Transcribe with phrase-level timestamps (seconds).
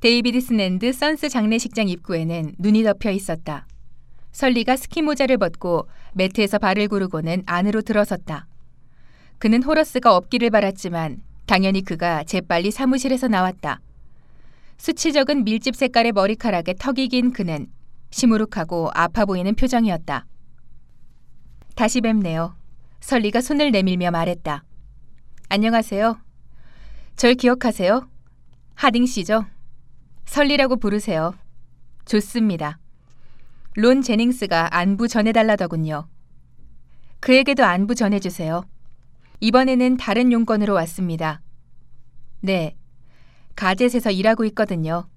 [0.00, 3.66] 데이비드슨 앤드 선스 장례식장 입구에는 눈이 덮여 있었다.
[4.30, 8.46] 설리가 스키 모자를 벗고 매트에서 발을 구르고는 안으로 들어섰다.
[9.38, 13.80] 그는 호러스가 없기를 바랐지만 당연히 그가 재빨리 사무실에서 나왔다.
[14.76, 17.66] 숱이 적은 밀짚 색깔의 머리카락에 턱이 긴 그는
[18.10, 20.26] 시무룩하고 아파 보이는 표정이었다.
[21.74, 22.56] 다시 뵙네요.
[23.00, 24.62] 설리가 손을 내밀며 말했다.
[25.48, 26.20] 안녕하세요.
[27.16, 28.08] 절 기억하세요?
[28.74, 29.44] 하딩 씨죠?
[30.28, 31.34] 설리라고 부르세요.
[32.04, 32.78] 좋습니다.
[33.74, 36.06] 론 제닝스가 안부 전해달라더군요.
[37.20, 38.62] 그에게도 안부 전해주세요.
[39.40, 41.40] 이번에는 다른 용건으로 왔습니다.
[42.40, 42.76] 네.
[43.56, 45.08] 가젯에서 일하고 있거든요.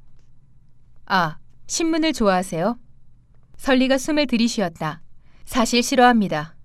[1.06, 1.38] 아,
[1.68, 2.80] 신문을 좋아하세요?
[3.58, 5.02] 설리가 숨을 들이쉬었다.
[5.44, 6.56] 사실 싫어합니다.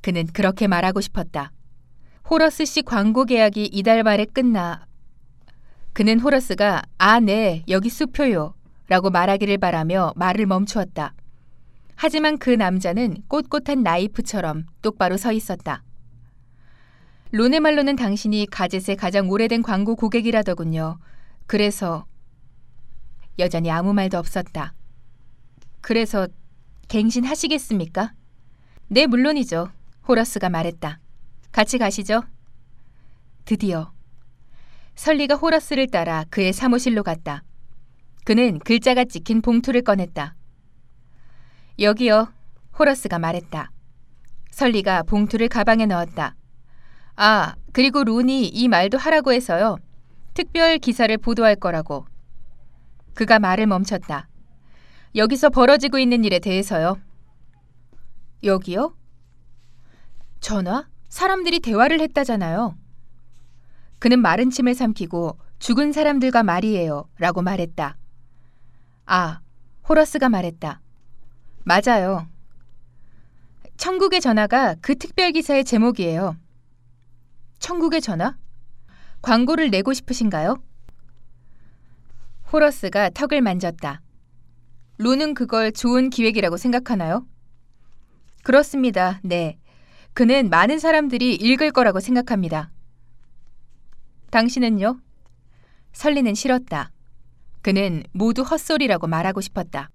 [0.00, 1.52] 그는 그렇게 말하고 싶었다.
[2.28, 4.86] 호러스 씨 광고 계약이 이달 말에 끝나
[5.92, 8.54] 그는 호러스가 아, 네, 여기 수표요.
[8.88, 11.14] 라고 말하기를 바라며 말을 멈추었다.
[11.94, 15.82] 하지만 그 남자는 꼿꼿한 나이프처럼 똑바로 서 있었다.
[17.30, 20.98] 론의 말로는 당신이 가젯의 가장 오래된 광고 고객이라더군요.
[21.46, 22.06] 그래서
[23.38, 24.74] 여전히 아무 말도 없었다.
[25.80, 26.28] 그래서
[26.88, 28.12] 갱신하시겠습니까?
[28.88, 29.70] 네, 물론이죠.
[30.08, 30.98] 호러스가 말했다.
[31.52, 32.22] 같이 가시죠.
[33.44, 33.91] 드디어
[34.94, 37.42] 설리가 호러스를 따라 그의 사무실로 갔다.
[38.24, 40.34] 그는 글자가 찍힌 봉투를 꺼냈다.
[41.78, 42.32] 여기요.
[42.78, 43.70] 호러스가 말했다.
[44.50, 46.36] 설리가 봉투를 가방에 넣었다.
[47.16, 49.78] 아, 그리고 론이 이 말도 하라고 해서요.
[50.34, 52.06] 특별 기사를 보도할 거라고.
[53.14, 54.28] 그가 말을 멈췄다.
[55.14, 56.98] 여기서 벌어지고 있는 일에 대해서요.
[58.44, 58.96] 여기요?
[60.40, 60.88] 전화?
[61.08, 62.76] 사람들이 대화를 했다잖아요.
[64.02, 67.08] 그는 마른 침을 삼키고 죽은 사람들과 말이에요.
[67.18, 67.96] 라고 말했다.
[69.06, 69.40] 아,
[69.88, 70.80] 호러스가 말했다.
[71.62, 72.26] 맞아요.
[73.76, 76.36] 천국의 전화가 그 특별 기사의 제목이에요.
[77.60, 78.36] 천국의 전화?
[79.20, 80.60] 광고를 내고 싶으신가요?
[82.52, 84.00] 호러스가 턱을 만졌다.
[84.98, 87.24] 루는 그걸 좋은 기획이라고 생각하나요?
[88.42, 89.20] 그렇습니다.
[89.22, 89.60] 네.
[90.12, 92.72] 그는 많은 사람들이 읽을 거라고 생각합니다.
[94.32, 94.98] 당신은요?
[95.92, 96.90] 설리는 싫었다.
[97.60, 99.90] 그는 모두 헛소리라고 말하고 싶었다.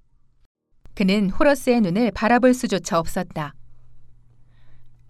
[0.93, 3.55] 그는 호러스의 눈을 바라볼 수조차 없었다.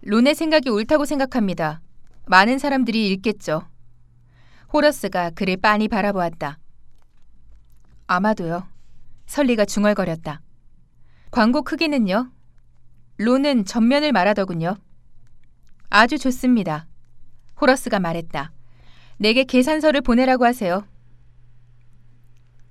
[0.00, 1.82] 론의 생각이 옳다고 생각합니다.
[2.24, 3.68] 많은 사람들이 읽겠죠.
[4.72, 6.58] 호러스가 그를 빤히 바라보았다.
[8.06, 8.66] 아마도요.
[9.26, 10.40] 설리가 중얼거렸다.
[11.30, 12.32] 광고 크기는요?
[13.18, 14.78] 론은 전면을 말하더군요.
[15.90, 16.86] 아주 좋습니다.
[17.60, 18.52] 호러스가 말했다.
[19.18, 20.86] 내게 계산서를 보내라고 하세요.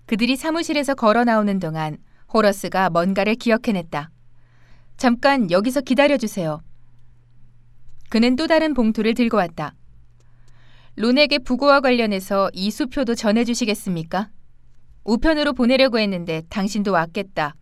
[0.05, 1.97] 그들이 사무실에서 걸어 나오는 동안
[2.33, 4.09] 호러스가 뭔가를 기억해냈다.
[4.95, 6.61] 잠깐 여기서 기다려주세요.
[8.09, 9.73] 그는 또 다른 봉투를 들고 왔다.
[10.95, 14.29] 론에게 부고와 관련해서 이 수표도 전해주시겠습니까?
[15.03, 17.55] 우편으로 보내려고 했는데 당신도 왔겠다.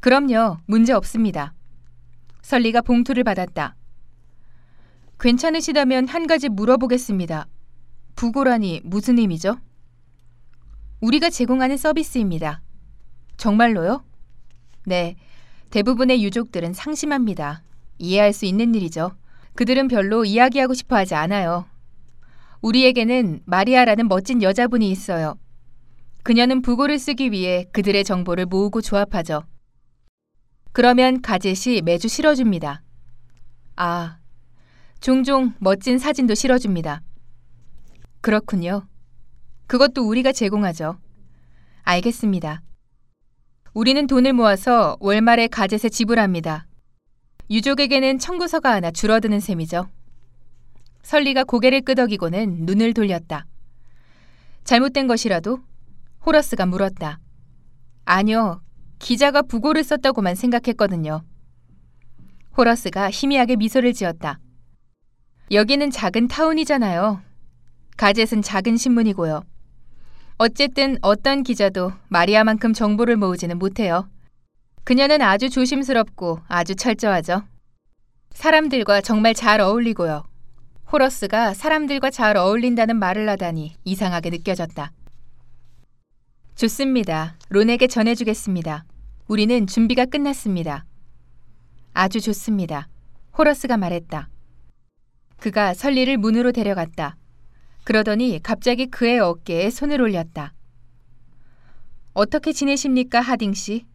[0.00, 1.54] 그럼요, 문제 없습니다.
[2.42, 3.74] 설리가 봉투를 받았다.
[5.18, 7.46] 괜찮으시다면 한 가지 물어보겠습니다.
[8.14, 9.58] 부고라니 무슨 의미죠?
[11.00, 12.62] 우리가 제공하는 서비스입니다.
[13.36, 14.04] 정말로요?
[14.84, 15.16] 네.
[15.70, 17.62] 대부분의 유족들은 상심합니다.
[17.98, 19.16] 이해할 수 있는 일이죠.
[19.54, 21.66] 그들은 별로 이야기하고 싶어 하지 않아요.
[22.60, 25.36] 우리에게는 마리아라는 멋진 여자분이 있어요.
[26.22, 29.42] 그녀는 부고를 쓰기 위해 그들의 정보를 모으고 조합하죠.
[30.70, 32.82] 그러면 가젯이 매주 실어줍니다.
[33.76, 34.18] 아,
[35.00, 37.02] 종종 멋진 사진도 실어줍니다.
[38.22, 38.86] 그렇군요.
[39.66, 40.96] 그것도 우리가 제공하죠.
[41.82, 42.62] 알겠습니다.
[43.74, 46.68] 우리는 돈을 모아서 월말에 가젯에 지불합니다.
[47.50, 49.88] 유족에게는 청구서가 하나 줄어드는 셈이죠.
[51.02, 53.46] 설리가 고개를 끄덕이고는 눈을 돌렸다.
[54.62, 55.58] 잘못된 것이라도?
[56.24, 57.18] 호러스가 물었다.
[58.04, 58.62] 아니요.
[59.00, 61.24] 기자가 부고를 썼다고만 생각했거든요.
[62.56, 64.38] 호러스가 희미하게 미소를 지었다.
[65.50, 67.31] 여기는 작은 타운이잖아요.
[67.96, 69.44] 가젯은 작은 신문이고요.
[70.38, 74.08] 어쨌든 어떤 기자도 마리아만큼 정보를 모으지는 못해요.
[74.84, 77.42] 그녀는 아주 조심스럽고 아주 철저하죠.
[78.32, 80.24] 사람들과 정말 잘 어울리고요.
[80.90, 84.92] 호러스가 사람들과 잘 어울린다는 말을 하다니 이상하게 느껴졌다.
[86.56, 87.36] 좋습니다.
[87.48, 88.84] 론에게 전해주겠습니다.
[89.28, 90.84] 우리는 준비가 끝났습니다.
[91.94, 92.88] 아주 좋습니다.
[93.38, 94.28] 호러스가 말했다.
[95.38, 97.16] 그가 설리를 문으로 데려갔다.
[97.84, 100.54] 그러더니 갑자기 그의 어깨에 손을 올렸다.
[102.14, 103.86] 어떻게 지내십니까, 하딩 씨?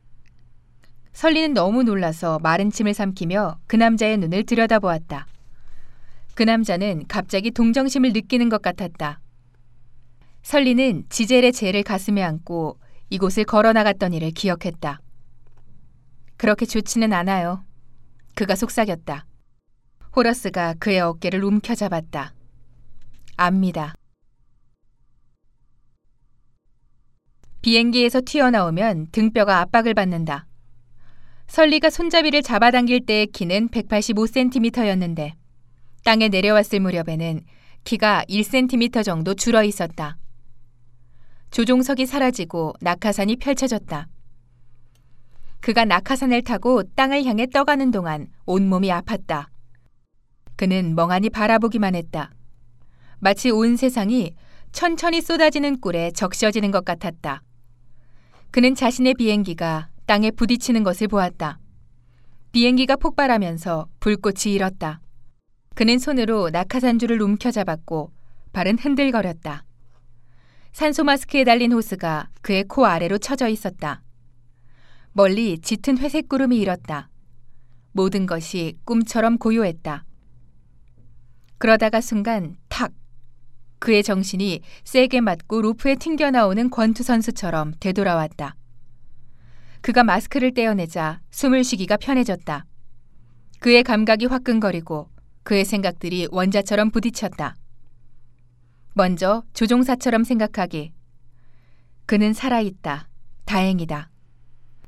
[1.14, 5.26] 설리는 너무 놀라서 마른 침을 삼키며 그 남자의 눈을 들여다보았다.
[6.36, 9.20] 그 남자는 갑자기 동정심을 느끼는 것 같았다.
[10.44, 12.78] 설리는 지젤의 죄를 가슴에 안고
[13.10, 15.02] 이곳을 걸어 나갔던 일을 기억했다.
[16.38, 17.64] 그렇게 좋지는 않아요.
[18.36, 19.26] 그가 속삭였다.
[20.16, 22.37] 호러스가 그의 어깨를 움켜잡았다.
[23.38, 23.94] 압니다.
[27.62, 30.48] 비행기에서 튀어나오면 등뼈가 압박을 받는다.
[31.48, 35.34] 설리가 손잡이를 잡아당길 때의 키는 185cm였는데
[36.04, 37.42] 땅에 내려왔을 무렵에는
[37.84, 40.18] 키가 1cm 정도 줄어 있었다.
[41.52, 44.08] 조종석이 사라지고 낙하산이 펼쳐졌다.
[45.60, 49.48] 그가 낙하산을 타고 땅을 향해 떠가는 동안 온몸이 아팠다.
[50.56, 52.32] 그는 멍하니 바라보기만 했다.
[53.20, 54.34] 마치 온 세상이
[54.72, 57.42] 천천히 쏟아지는 꿀에 적셔지는 것 같았다.
[58.52, 61.60] 그는 자신의 비행기가 땅에 부딪히는 것을 보았다.
[62.52, 65.02] 비행기가 폭발하면서 불꽃이 일었다.
[65.76, 68.12] 그는 손으로 낙하산줄을 움켜잡았고
[68.54, 69.64] 발은 흔들거렸다.
[70.72, 74.02] 산소 마스크에 달린 호스가 그의 코 아래로 쳐져 있었다.
[75.12, 77.10] 멀리 짙은 회색 구름이 일었다.
[77.92, 80.06] 모든 것이 꿈처럼 고요했다.
[81.58, 82.92] 그러다가 순간 탁!
[83.80, 88.56] 그의 정신이 세게 맞고 루프에 튕겨 나오는 권투 선수처럼 되돌아왔다.
[89.82, 92.66] 그가 마스크를 떼어내자 숨을 쉬기가 편해졌다.
[93.60, 95.10] 그의 감각이 화끈거리고
[95.44, 97.56] 그의 생각들이 원자처럼 부딪혔다.
[98.94, 100.92] 먼저 조종사처럼 생각하기.
[102.06, 103.08] 그는 살아있다.
[103.46, 104.10] 다행이다.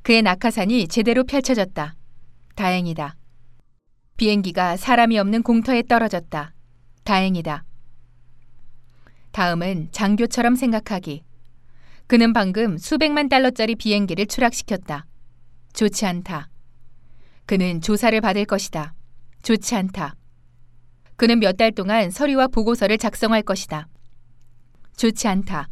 [0.02, 1.96] 그의 낙하산이 제대로 펼쳐졌다.
[2.56, 3.16] 다행이다.
[4.18, 6.54] 비행기가 사람이 없는 공터에 떨어졌다.
[7.04, 7.64] 다행이다.
[9.40, 11.24] 다음은 장교처럼 생각하기.
[12.08, 15.06] 그는 방금 수백만 달러짜리 비행기를 추락시켰다.
[15.72, 16.50] 좋지 않다.
[17.46, 18.94] 그는 조사를 받을 것이다.
[19.44, 20.16] 좋지 않다.
[21.16, 23.88] 그는 몇 달 동안 서류와 보고서를 작성할 것이다.
[24.98, 25.70] 좋지 않다.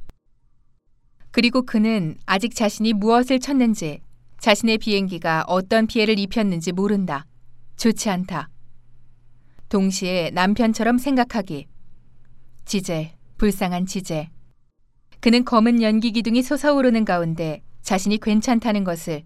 [1.32, 4.00] 그리고 그는 아직 자신이 무엇을 쳤는지,
[4.40, 7.26] 자신의 비행기가 어떤 피해를 입혔는지 모른다.
[7.76, 8.48] 좋지 않다.
[9.68, 11.68] 동시에 남편처럼 생각하기.
[12.64, 14.30] 지젤, 불쌍한 지젤.
[15.20, 19.24] 그는 검은 연기 기둥이 솟아오르는 가운데 자신이 괜찮다는 것을,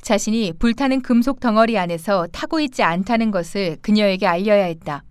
[0.00, 5.04] 자신이 불타는 금속 덩어리 안에서 타고 있지 않다는 것을 그녀에게 알려야 했다.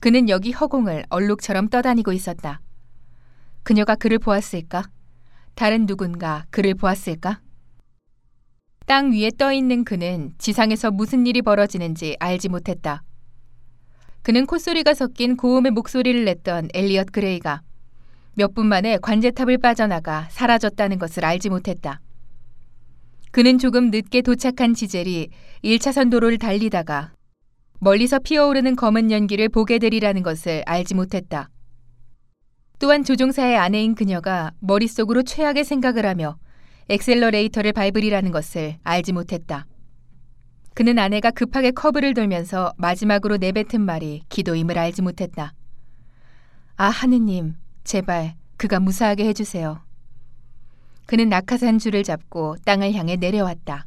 [0.00, 2.60] 그는 여기 허공을 얼룩처럼 떠다니고 있었다.
[3.62, 4.88] 그녀가 그를 보았을까?
[5.54, 7.40] 다른 누군가 그를 보았을까?
[8.86, 13.02] 땅 위에 떠 있는 그는 지상에서 무슨 일이 벌어지는지 알지 못했다.
[14.22, 17.62] 그는 콧소리가 섞인 고음의 목소리를 냈던 엘리엇 그레이가
[18.34, 22.00] 몇 분 만에 관제탑을 빠져나가 사라졌다는 것을 알지 못했다.
[23.32, 25.28] 그는 조금 늦게 도착한 지젤이
[25.64, 27.12] 1차선 도로를 달리다가
[27.80, 31.48] 멀리서 피어오르는 검은 연기를 보게 되리라는 것을 알지 못했다.
[32.78, 36.36] 또한 조종사의 아내인 그녀가 머릿속으로 최악의 생각을 하며
[36.88, 39.66] 엑셀러레이터를 밟으리라는 것을 알지 못했다.
[40.74, 45.52] 그는 아내가 급하게 커브를 돌면서 마지막으로 내뱉은 말이 기도임을 알지 못했다.
[46.76, 49.82] 아, 하느님, 제발 그가 무사하게 해주세요.
[51.06, 53.86] 그는 낙하산 줄을 잡고 땅을 향해 내려왔다.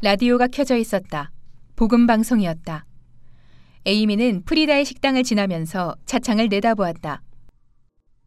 [0.00, 1.32] 라디오가 켜져 있었다.
[1.74, 2.84] 복음 방송이었다.
[3.84, 7.22] 에이미는 프리다의 식당을 지나면서 차창을 내다보았다.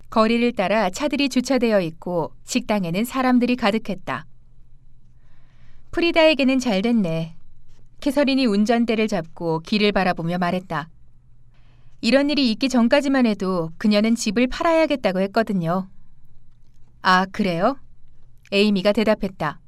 [0.10, 4.26] 거리를 따라 차들이 주차되어 있고 식당에는 사람들이 가득했다.
[5.92, 7.36] 프리다에게는 잘 됐네.
[8.00, 10.90] 캐서린이 운전대를 잡고 길을 바라보며 말했다.
[12.00, 15.90] 이런 일이 있기 전까지만 해도 그녀는 집을 팔아야겠다고 했거든요.
[17.02, 17.78] 아, 그래요?
[18.54, 19.60] 에이미가 대답했다.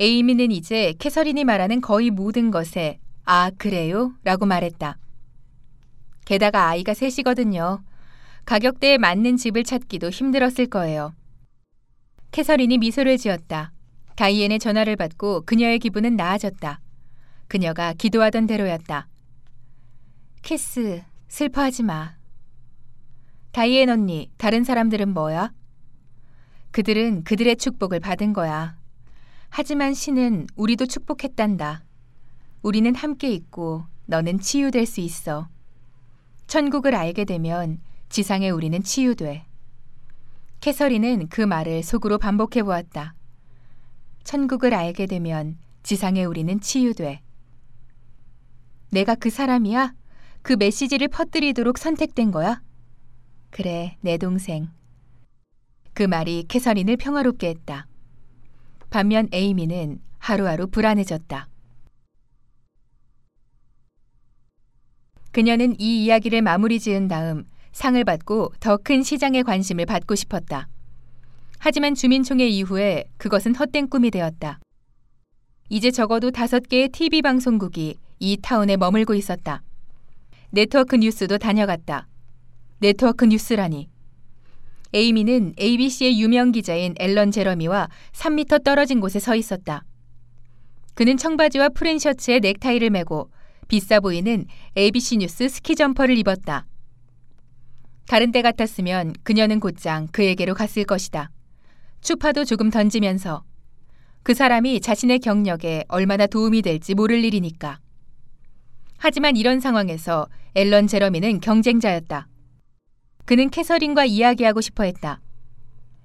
[0.00, 4.14] 에이미는 이제 캐서린이 말하는 거의 모든 것에 아, 그래요?
[4.24, 4.96] 라고 말했다.
[6.24, 7.82] 게다가 아이가 셋이거든요.
[8.46, 11.14] 가격대에 맞는 집을 찾기도 힘들었을 거예요.
[12.32, 13.73] 캐서린이 미소를 지었다.
[14.16, 16.80] 다이앤의 전화를 받고 그녀의 기분은 나아졌다.
[17.48, 19.08] 그녀가 기도하던 대로였다.
[20.42, 22.14] 캐스, 슬퍼하지 마.
[23.52, 25.52] 다이앤 언니, 다른 사람들은 뭐야?
[26.70, 28.76] 그들은 그들의 축복을 받은 거야.
[29.48, 31.84] 하지만 신은 우리도 축복했단다.
[32.62, 35.48] 우리는 함께 있고 너는 치유될 수 있어.
[36.46, 39.46] 천국을 알게 되면 지상에 우리는 치유돼.
[40.60, 43.14] 캐서린은 그 말을 속으로 반복해 보았다.
[44.24, 47.20] 천국을 알게 되면 지상에 우리는 치유돼.
[48.90, 49.94] 내가 그 사람이야?
[50.42, 52.62] 그 메시지를 퍼뜨리도록 선택된 거야?
[53.50, 54.70] 그래, 내 동생.
[55.92, 57.86] 그 말이 캐서린을 평화롭게 했다.
[58.90, 61.48] 반면 에이미는 하루하루 불안해졌다.
[65.32, 70.68] 그녀는 이 이야기를 마무리 지은 다음 상을 받고 더 큰 시장의 관심을 받고 싶었다.
[71.66, 74.60] 하지만 주민총회 이후에 그것은 헛된 꿈이 되었다.
[75.70, 79.62] 이제 적어도 다섯 개의 TV 방송국이 이 타운에 머물고 있었다.
[80.50, 82.06] 네트워크 뉴스도 다녀갔다.
[82.80, 83.88] 네트워크 뉴스라니.
[84.92, 89.84] 에이미는 ABC의 유명 기자인 앨런 제러미와 3미터 떨어진 곳에 서 있었다.
[90.92, 93.30] 그는 청바지와 프렌 셔츠에 넥타이를 메고
[93.68, 94.44] 비싸 보이는
[94.76, 96.66] ABC 뉴스 스키 점퍼를 입었다.
[98.06, 101.30] 다른 때 같았으면 그녀는 곧장 그에게로 갔을 것이다.
[102.04, 103.44] 추파도 조금 던지면서
[104.22, 107.78] 그 사람이 자신의 경력에 얼마나 도움이 될지 모를 일이니까.
[108.98, 112.28] 하지만 이런 상황에서 앨런 제러미는 경쟁자였다.
[113.24, 115.22] 그는 캐서린과 이야기하고 싶어 했다.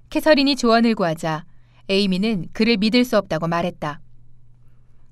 [0.10, 1.44] 캐서린이 조언을 구하자
[1.89, 4.00] 에이미는 그를 믿을 수 없다고 말했다.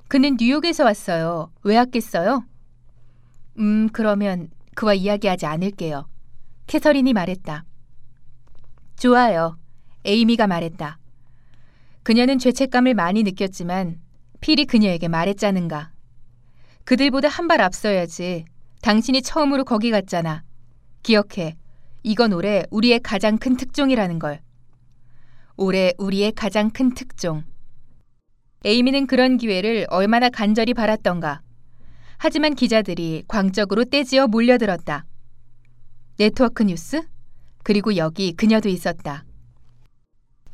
[0.08, 1.52] 그는 뉴욕에서 왔어요.
[1.64, 2.46] 왜 왔겠어요?
[3.60, 6.08] 음, 그러면 그와 이야기하지 않을게요.
[6.66, 7.66] 캐서린이 말했다.
[8.96, 9.58] 좋아요.
[10.08, 10.98] 에이미가 말했다.
[12.04, 14.00] 그녀는 죄책감을 많이 느꼈지만
[14.40, 15.92] 필이 그녀에게 말했자는가.
[16.86, 18.46] 그들보다 한 발 앞서야지.
[18.82, 20.44] 당신이 처음으로 거기 갔잖아.
[21.04, 21.58] 기억해.
[22.04, 24.40] 이건 올해 우리의 가장 큰 특종이라는 걸.
[25.58, 27.44] 올해 우리의 가장 큰 특종.
[28.64, 31.42] 에이미는 그런 기회를 얼마나 간절히 바랐던가.
[32.18, 35.06] 하지만 기자들이 광적으로 떼지어 몰려들었다.
[36.18, 37.04] 네트워크 뉴스?
[37.64, 39.26] 그리고 여기 그녀도 있었다.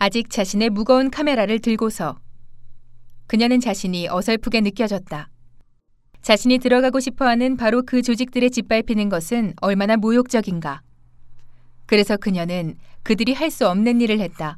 [0.06, 2.18] 아직 자신의 무거운 카메라를 들고서
[3.26, 5.30] 그녀는 자신이 어설프게 느껴졌다.
[6.22, 10.82] 자신이 들어가고 싶어 하는 바로 그 조직들에 짓밟히는 것은 얼마나 모욕적인가.
[11.86, 14.58] 그래서 그녀는 그들이 할 수 없는 일을 했다.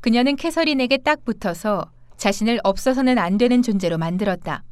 [0.00, 4.64] 그녀는 캐서린에게 딱 붙어서 자신을 없어서는 안 되는 존재로 만들었다.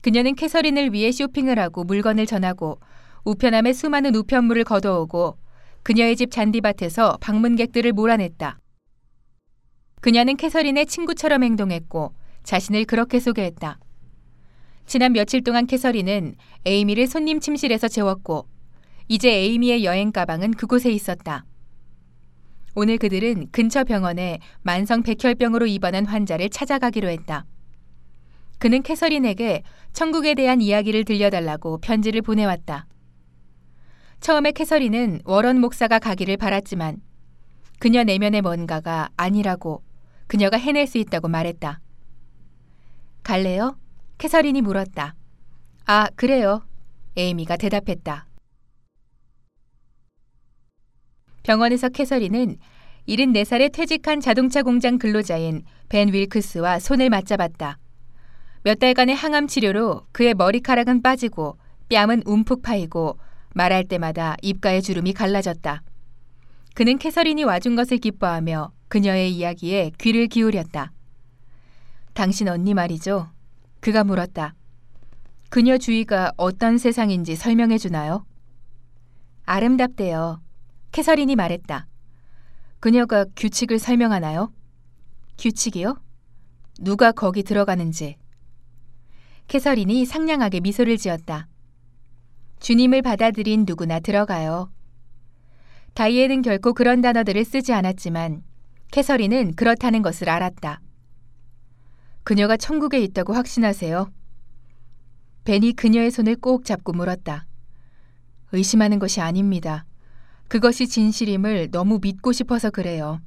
[0.00, 2.78] 그녀는 캐서린을 위해 쇼핑을 하고 물건을 전하고
[3.24, 5.38] 우편함에 수많은 우편물을 걷어오고
[5.84, 8.58] 그녀의 집 잔디밭에서 방문객들을 몰아냈다.
[10.00, 13.78] 그녀는 캐서린의 친구처럼 행동했고 자신을 그렇게 소개했다.
[14.86, 18.48] 지난 며칠 동안 캐서린은 에이미를 손님 침실에서 재웠고
[19.08, 21.44] 이제 에이미의 여행 가방은 그곳에 있었다.
[22.74, 27.44] 오늘 그들은 근처 병원에 만성 백혈병으로 입원한 환자를 찾아가기로 했다.
[28.58, 29.62] 그는 캐서린에게
[29.92, 32.86] 천국에 대한 이야기를 들려달라고 편지를 보내왔다.
[34.24, 37.02] 처음에 캐서린은 워런 목사가 가기를 바랐지만
[37.78, 39.82] 그녀 내면의 뭔가가 아니라고
[40.28, 41.78] 그녀가 해낼 수 있다고 말했다.
[43.22, 43.76] 갈래요?
[44.16, 45.14] 캐서린이 물었다.
[45.84, 46.64] 아, 그래요.
[47.18, 48.26] 에이미가 대답했다.
[51.42, 52.56] 병원에서 캐서린은
[53.06, 57.78] 74살에 퇴직한 자동차 공장 근로자인 벤 윌크스와 손을 맞잡았다.
[58.62, 61.58] 몇 달간의 항암 치료로 그의 머리카락은 빠지고
[61.90, 63.18] 뺨은 움푹 파이고
[63.54, 65.82] 말할 때마다 입가의 주름이 갈라졌다.
[66.74, 70.92] 그는 캐서린이 와준 것을 기뻐하며 그녀의 이야기에 귀를 기울였다.
[72.12, 73.30] 당신 언니 말이죠?
[73.80, 74.54] 그가 물었다.
[75.50, 78.26] 그녀 주위가 어떤 세상인지 설명해 주나요?
[79.46, 80.40] 아름답대요.
[80.90, 81.86] 캐서린이 말했다.
[82.80, 84.52] 그녀가 규칙을 설명하나요?
[85.38, 86.00] 규칙이요?
[86.80, 88.16] 누가 거기 들어가는지.
[89.46, 91.46] 캐서린이 상냥하게 미소를 지었다.
[92.64, 94.72] 주님을 받아들인 누구나 들어가요.
[95.92, 98.42] 다이에는 결코 그런 단어들을 쓰지 않았지만
[98.90, 100.80] 캐서린은 그렇다는 것을 알았다.
[102.22, 104.10] 그녀가 천국에 있다고 확신하세요?
[105.44, 107.44] 벤이 그녀의 손을 꼭 잡고 물었다.
[108.52, 109.84] 의심하는 것이 아닙니다.
[110.48, 113.20] 그것이 진실임을 너무 믿고 싶어서 그래요.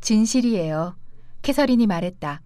[0.00, 0.96] 진실이에요.
[1.42, 2.40] 캐서린이 말했다.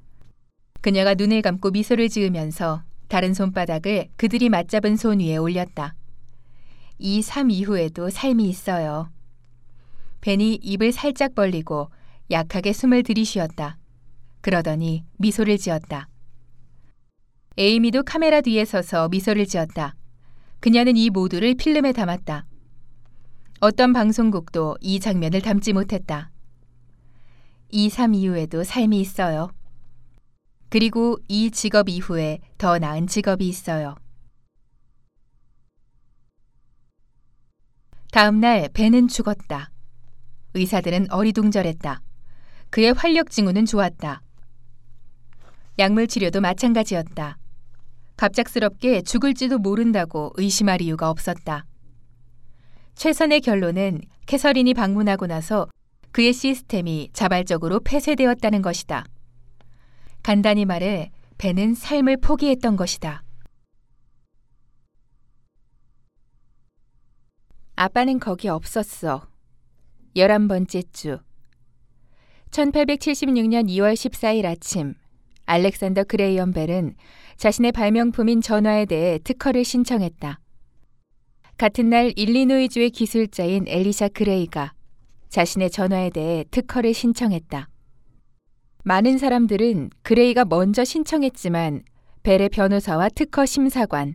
[0.81, 5.95] 그녀가 눈을 감고 미소를 지으면서 다른 손바닥을 그들이 맞잡은 손 위에 올렸다.
[6.99, 9.11] 이 삶 이후에도 삶이 있어요.
[10.21, 11.91] 벤이 입을 살짝 벌리고
[12.31, 13.79] 약하게 숨을 들이쉬었다.
[14.41, 16.09] 그러더니 미소를 지었다.
[17.59, 19.95] 에이미도 카메라 뒤에 서서 미소를 지었다.
[20.61, 22.47] 그녀는 이 모두를 필름에 담았다.
[23.61, 26.31] 어떤 방송국도 이 장면을 담지 못했다.
[27.71, 29.51] 이삶 이후에도 삶이 있어요.
[30.69, 33.95] 그리고 이 직업 이후에 더 나은 직업이 있어요.
[38.11, 39.71] 다음 날 배는 죽었다.
[40.55, 42.01] 의사들은 어리둥절했다.
[42.71, 44.23] 그의 활력 징후는 좋았다.
[45.79, 47.37] 약물 치료도 마찬가지였다.
[48.17, 51.67] 갑작스럽게 죽을지도 모른다고 의심할 이유가 없었다.
[52.95, 55.69] 최선의 결론은 캐서린이 방문하고 나서
[56.13, 59.05] 그의 시스템이 자발적으로 폐쇄되었다는 것이다.
[60.27, 63.23] 간단히 말해 배는 삶을 포기했던 것이다.
[67.77, 69.29] 아빠는 거기 없었어.
[70.17, 71.21] 열한 번째 주.
[72.51, 74.95] 1876년 2월 14일 아침,
[75.45, 76.97] 알렉산더 그레이엄 벨은
[77.37, 80.41] 자신의 발명품인 전화에 대해 특허를 신청했다.
[81.57, 84.73] 같은 날 일리노이주의 기술자인 엘리샤 그레이가
[85.29, 87.69] 자신의 전화에 대해 특허를 신청했다.
[88.89, 91.83] 많은 사람들은 그레이가 먼저 신청했지만
[92.23, 94.15] 벨의 변호사와 특허 심사관,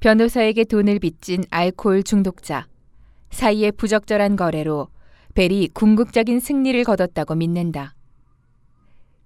[0.00, 2.66] 변호사에게 돈을 빚진 알코올 중독자
[3.30, 4.88] 사이의 부적절한 거래로
[5.34, 7.94] 벨이 궁극적인 승리를 거뒀다고 믿는다.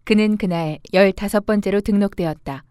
[0.05, 2.63] 그는 그날 15번째로 등록되었다.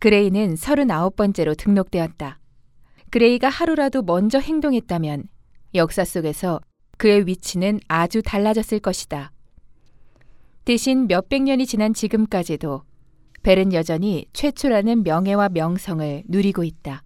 [0.00, 2.40] 그레이는 39번째로 등록되었다.
[3.10, 5.28] 그레이가 하루라도 먼저 행동했다면
[5.76, 6.60] 역사 속에서
[6.98, 9.30] 그의 위치는 아주 달라졌을 것이다.
[10.66, 12.82] 대신 몇백 년이 지난 지금까지도
[13.44, 17.04] 벨은 여전히 최초라는 명예와 명성을 누리고 있다.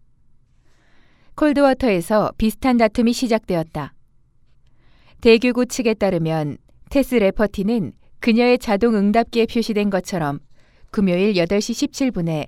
[1.35, 3.93] 콜드워터에서 비슷한 다툼이 시작되었다.
[5.21, 6.57] 대교구 측에 따르면
[6.89, 10.39] 테스 레퍼티는 그녀의 자동 응답기에 표시된 것처럼
[10.91, 12.47] 금요일 8시 17분에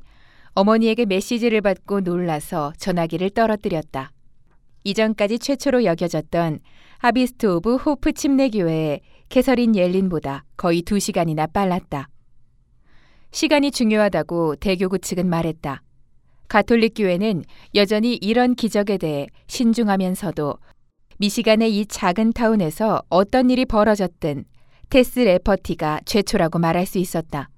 [0.54, 4.12] 어머니에게 메시지를 받고 놀라서 전화기를 떨어뜨렸다.
[4.85, 6.61] 이전까지 최초로 여겨졌던
[6.97, 12.10] 하비스트 오브 호프 침례교회의 캐서린 옐린보다 거의 두 시간이나 빨랐다.
[13.30, 15.80] 시간이 중요하다고 대교구 측은 말했다.
[16.48, 17.42] 가톨릭 교회는
[17.74, 20.58] 여전히 이런 기적에 대해 신중하면서도
[21.16, 24.44] 미시간의 이 작은 타운에서 어떤 일이 벌어졌든
[24.90, 27.48] 테스 레퍼티가 최초라고 말할 수 있었다.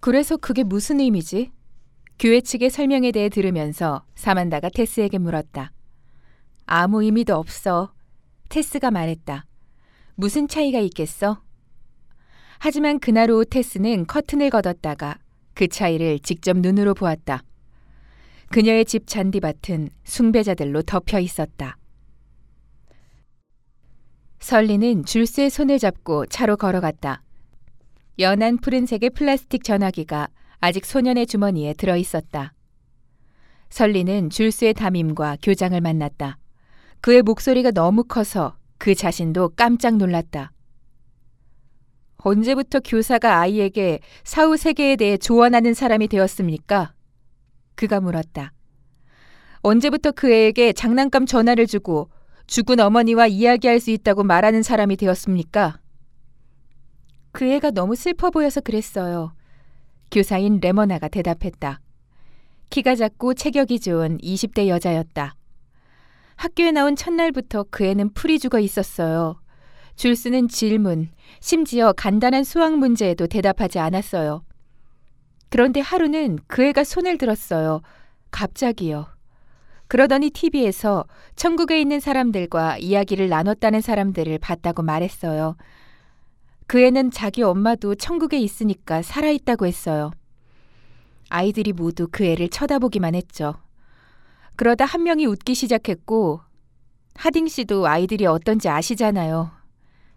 [0.00, 1.50] 그래서 그게 무슨 의미지?
[2.18, 5.72] 교회 측의 설명에 대해 들으면서 사만다가 테스에게 물었다.
[6.64, 7.92] 아무 의미도 없어.
[8.48, 9.44] 테스가 말했다.
[10.20, 11.40] 무슨 차이가 있겠어?
[12.58, 15.16] 하지만 그날 오후 테스는 커튼을 걷었다가
[15.54, 17.44] 그 차이를 직접 눈으로 보았다.
[18.48, 21.76] 그녀의 집 잔디밭은 숭배자들로 덮여 있었다.
[24.40, 27.22] 설리는 줄스의 손을 잡고 차로 걸어갔다.
[28.18, 30.26] 연한 푸른색의 플라스틱 전화기가
[30.58, 32.54] 아직 소년의 주머니에 들어 있었다.
[33.70, 36.38] 설리는 줄스의 담임과 교장을 만났다.
[37.00, 40.52] 그의 목소리가 너무 커서 그 자신도 깜짝 놀랐다.
[42.18, 46.94] 언제부터 교사가 아이에게 사후 세계에 대해 조언하는 사람이 되었습니까?
[47.74, 48.52] 그가 물었다.
[49.60, 52.10] 언제부터 그 애에게 장난감 전화를 주고
[52.46, 55.80] 죽은 어머니와 이야기할 수 있다고 말하는 사람이 되었습니까?
[57.32, 59.34] 그 애가 너무 슬퍼 보여서 그랬어요.
[60.10, 61.80] 교사인 레머나가 대답했다.
[62.70, 65.37] 키가 작고 체격이 좋은 20대 여자였다.
[66.38, 69.40] 학교에 나온 첫날부터 그 애는 풀이 죽어 있었어요.
[69.96, 71.08] 줄 쓰는 질문,
[71.40, 74.44] 심지어 간단한 수학 문제에도 대답하지 않았어요.
[75.48, 77.82] 그런데 하루는 그 애가 손을 들었어요.
[78.30, 79.06] 갑자기요.
[79.88, 85.56] 그러더니 TV에서 천국에 있는 사람들과 이야기를 나눴다는 사람들을 봤다고 말했어요.
[86.68, 90.12] 그 애는 자기 엄마도 천국에 있으니까 살아있다고 했어요.
[91.30, 93.56] 아이들이 모두 그 애를 쳐다보기만 했죠.
[94.58, 96.40] 그러다 한 명이 웃기 시작했고,
[97.14, 99.52] 하딩 씨도 아이들이 어떤지 아시잖아요.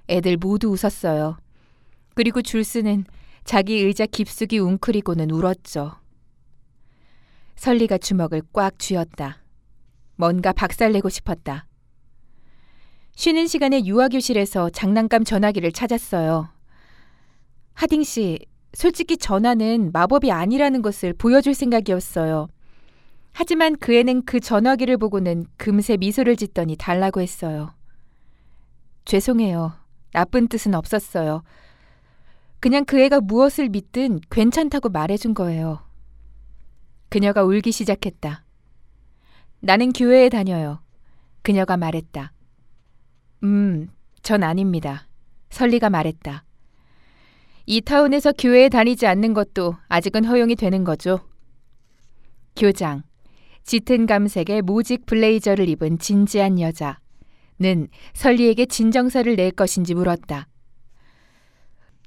[0.10, 1.38] 애들 모두 웃었어요.
[2.16, 3.06] 그리고 줄스는
[3.44, 5.96] 자기 의자 깊숙이 웅크리고는 울었죠.
[7.56, 9.44] 설리가 주먹을 꽉 쥐었다.
[10.16, 11.68] 뭔가 박살내고 싶었다.
[13.16, 16.50] 쉬는 시간에 유아교실에서 장난감 전화기를 찾았어요.
[17.76, 18.40] 하딩 씨,
[18.74, 22.48] 솔직히 전화는 마법이 아니라는 것을 보여줄 생각이었어요.
[23.34, 27.74] 하지만 그 애는 그 전화기를 보고는 금세 미소를 짓더니 달라고 했어요.
[29.06, 29.74] 죄송해요.
[30.14, 31.44] 나쁜 뜻은 없었어요.
[32.60, 35.80] 그냥 그 애가 무엇을 믿든 괜찮다고 말해준 거예요.
[37.10, 38.44] 그녀가 울기 시작했다.
[39.60, 40.82] 나는 교회에 다녀요.
[41.42, 42.32] 그녀가 말했다.
[43.44, 43.90] 음,
[44.22, 45.08] 전 아닙니다.
[45.50, 46.44] 설리가 말했다.
[47.66, 51.20] 이 타운에서 교회에 다니지 않는 것도 아직은 허용이 되는 거죠.
[52.56, 53.04] 교장.
[53.64, 60.48] 짙은 감색의 모직 블레이저를 입은 진지한 여자는 설리에게 진정서를 낼 것인지 물었다.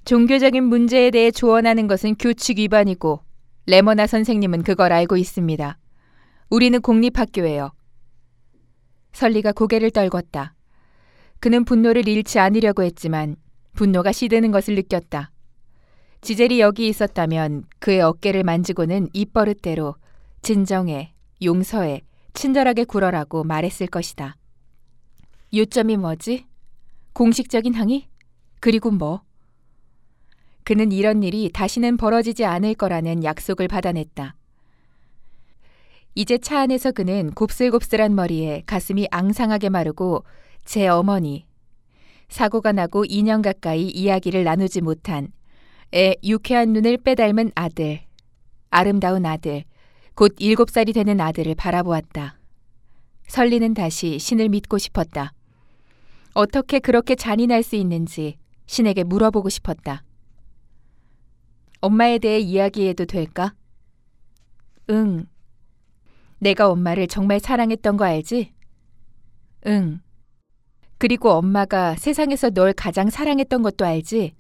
[0.05, 3.21] 종교적인 문제에 대해 조언하는 것은 규칙 위반이고
[3.67, 5.79] 레머나 선생님은 그걸 알고 있습니다.
[6.51, 7.73] 우리는 공립학교예요.
[9.13, 10.53] 설리가 고개를 떨궜다.
[11.41, 13.37] 그는 분노를 잃지 않으려고 했지만
[13.73, 15.31] 분노가 시드는 것을 느꼈다.
[16.21, 19.95] 지젤이 여기 있었다면 그의 어깨를 만지고는 입버릇대로
[20.43, 24.37] 진정해, 용서해, 친절하게 굴어라고 말했을 것이다.
[25.53, 26.47] 요점이 뭐지?
[27.13, 28.09] 공식적인 항의?
[28.61, 29.23] 그리고 뭐?
[30.65, 34.35] 그는 이런 일이 다시는 벌어지지 않을 거라는 약속을 받아냈다.
[36.17, 40.25] 이제 차 안에서 그는 곱슬곱슬한 머리에 가슴이 앙상하게 마르고
[40.65, 41.47] 제 어머니,
[42.29, 45.29] 사고가 나고 2년 가까이 이야기를 나누지 못한
[45.95, 48.01] 애 유쾌한 눈을 빼닮은 아들,
[48.71, 49.65] 아름다운 아들,
[50.15, 52.39] 곧 7살이 되는 아들을 바라보았다.
[53.27, 55.33] 설리는 다시 신을 믿고 싶었다.
[56.35, 60.05] 어떻게 그렇게 잔인할 수 있는지 신에게 물어보고 싶었다.
[61.81, 63.55] 엄마에 대해 이야기해도 될까?
[64.91, 65.27] 응.
[66.39, 68.53] 내가 엄마를 정말 사랑했던 거 알지?
[69.67, 70.01] 응.
[70.99, 74.35] 그리고 엄마가 세상에서 널 가장 사랑했던 것도 알지?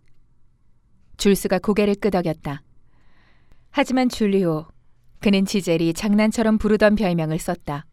[1.16, 2.62] 줄스가 고개를 끄덕였다.
[3.70, 4.68] 하지만 줄리오,
[5.24, 7.86] 그는 지젤이 장난처럼 부르던 별명을 썼다.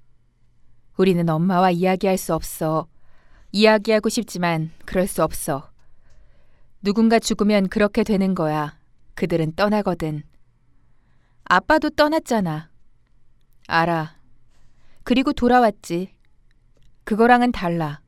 [0.98, 2.90] 우리는 엄마와 이야기할 수 없어.
[3.54, 5.72] 이야기하고 싶지만 그럴 수 없어.
[6.82, 8.78] 누군가 죽으면 그렇게 되는 거야.
[9.14, 10.24] 그들은 떠나거든.
[11.46, 12.70] 아빠도 떠났잖아.
[13.66, 14.18] 알아.
[15.06, 16.14] 그리고 돌아왔지.
[17.06, 18.02] 그거랑은 달라.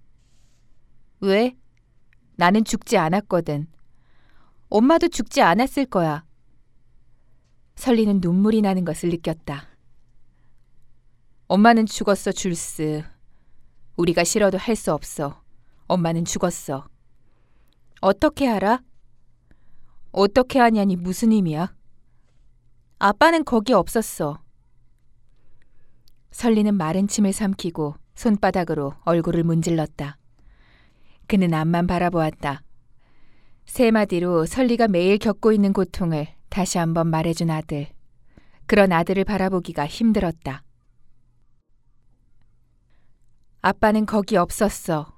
[1.21, 1.55] 왜?
[2.35, 3.67] 나는 죽지 않았거든.
[4.67, 6.25] 엄마도 죽지 않았을 거야.
[7.75, 9.67] 설리는 눈물이 나는 것을 느꼈다.
[11.47, 13.03] 엄마는 죽었어, 줄스.
[13.97, 15.41] 우리가 싫어도 할 수 없어.
[15.87, 16.87] 엄마는 죽었어.
[18.01, 18.81] 어떻게 알아?
[20.11, 21.73] 어떻게 하냐니 무슨 의미야?
[22.99, 24.39] 아빠는 거기 없었어.
[26.31, 30.17] 설리는 마른 침을 삼키고 손바닥으로 얼굴을 문질렀다.
[31.27, 32.63] 그는 앞만 바라보았다.
[33.65, 37.87] 세 마디로 설리가 매일 겪고 있는 고통을 다시 한번 말해준 아들.
[38.67, 40.63] 그런 아들을 바라보기가 힘들었다.
[43.63, 45.11] 아빠는 거기 없었어.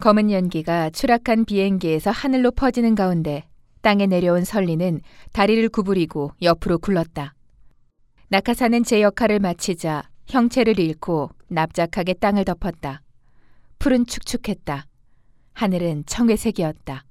[0.00, 3.46] 검은 연기가 추락한 비행기에서 하늘로 퍼지는 가운데
[3.80, 7.34] 땅에 내려온 설리는 다리를 구부리고 옆으로 굴렀다.
[8.26, 13.02] 낙하산은 제 역할을 마치자 형체를 잃고 납작하게 땅을 덮었다.
[13.78, 14.84] 풀은 축축했다.
[15.52, 17.04] 하늘은 청회색이었다.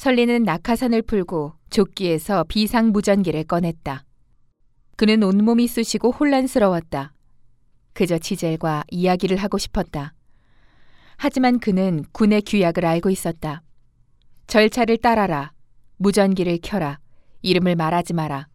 [0.00, 4.06] 설리는 낙하산을 풀고 조끼에서 비상무전기를 꺼냈다.
[4.96, 7.12] 그는 온몸이 쑤시고 혼란스러웠다.
[7.92, 10.14] 그저 지젤과 이야기를 하고 싶었다.
[11.18, 13.60] 하지만 그는 군의 규약을 알고 있었다.
[14.46, 15.52] 절차를 따라라.
[15.98, 16.98] 무전기를 켜라.
[17.42, 18.48] 이름을 말하지 마라.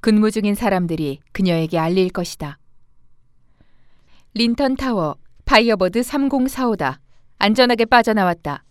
[0.00, 2.58] 근무 중인 사람들이 그녀에게 알릴 것이다.
[4.32, 6.96] 린턴 타워, 파이어버드 3045다.
[7.36, 8.64] 안전하게 빠져나왔다.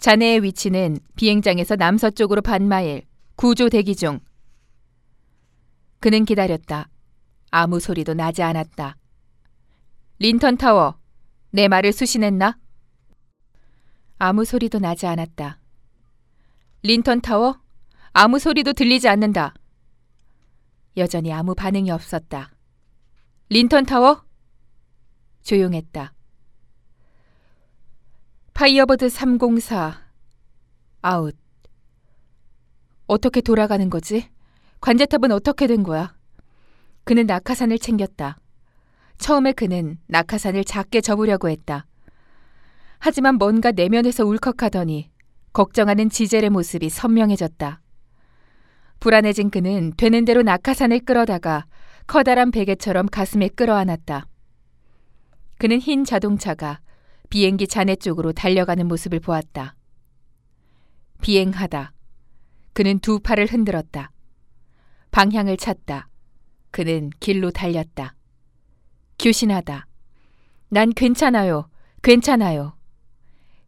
[0.00, 3.02] 자네의 위치는 비행장에서 남서쪽으로 반마일,
[3.36, 4.18] 구조 대기 중.
[6.00, 6.88] 그는 기다렸다.
[7.50, 8.96] 아무 소리도 나지 않았다.
[10.18, 10.98] 린턴 타워,
[11.50, 12.58] 내 말을 수신했나?
[14.16, 15.60] 아무 소리도 나지 않았다.
[16.82, 17.60] 린턴 타워,
[18.12, 19.52] 아무 소리도 들리지 않는다.
[20.96, 22.50] 여전히 아무 반응이 없었다.
[23.50, 24.24] 린턴 타워?
[25.42, 26.14] 조용했다.
[28.60, 30.02] 파이어버드 304
[31.00, 31.34] 아웃.
[33.06, 34.28] 어떻게 돌아가는 거지?
[34.82, 36.14] 관제탑은 어떻게 된 거야?
[37.04, 38.36] 그는 낙하산을 챙겼다.
[39.16, 41.86] 처음에 그는 낙하산을 작게 접으려고 했다.
[42.98, 45.10] 하지만 뭔가 내면에서 울컥하더니
[45.54, 47.80] 걱정하는 지젤의 모습이 선명해졌다.
[49.00, 51.64] 불안해진 그는 되는 대로 낙하산을 끌어다가
[52.06, 54.26] 커다란 베개처럼 가슴에 끌어안았다.
[55.56, 56.80] 그는 흰 자동차가
[57.30, 59.76] 비행기 잔해 쪽으로 달려가는 모습을 보았다.
[61.22, 61.92] 비행하다.
[62.72, 64.10] 그는 두 팔을 흔들었다.
[65.12, 66.08] 방향을 찾다.
[66.70, 68.14] 그는 길로 달렸다.
[69.18, 69.86] 교신하다.
[70.70, 71.68] 난 괜찮아요.
[72.02, 72.76] 괜찮아요.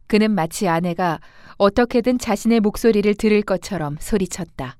[0.07, 1.19] 그는 마치 아내가
[1.57, 4.77] 어떻게든 자신의 목소리를 들을 것처럼 소리쳤다.